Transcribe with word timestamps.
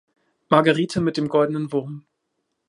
Margarethe 0.49 0.99
mit 0.99 1.15
dem 1.15 1.29
goldenen 1.29 1.71
Wurm. 1.71 2.07